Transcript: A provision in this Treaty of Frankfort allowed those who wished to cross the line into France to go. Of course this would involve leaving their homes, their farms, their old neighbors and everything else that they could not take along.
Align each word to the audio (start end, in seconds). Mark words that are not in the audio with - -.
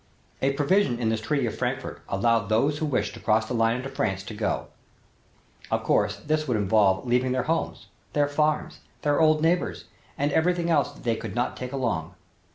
A 0.41 0.53
provision 0.53 0.97
in 0.97 1.09
this 1.09 1.21
Treaty 1.21 1.45
of 1.45 1.55
Frankfort 1.55 2.01
allowed 2.09 2.49
those 2.49 2.79
who 2.79 2.87
wished 2.87 3.13
to 3.13 3.19
cross 3.19 3.47
the 3.47 3.53
line 3.53 3.75
into 3.75 3.89
France 3.89 4.23
to 4.23 4.33
go. 4.33 4.69
Of 5.69 5.83
course 5.83 6.15
this 6.25 6.47
would 6.47 6.57
involve 6.57 7.05
leaving 7.05 7.33
their 7.33 7.43
homes, 7.43 7.85
their 8.13 8.27
farms, 8.27 8.79
their 9.03 9.21
old 9.21 9.43
neighbors 9.43 9.85
and 10.17 10.31
everything 10.31 10.71
else 10.71 10.91
that 10.93 11.03
they 11.03 11.15
could 11.15 11.35
not 11.35 11.55
take 11.55 11.71
along. 11.71 12.15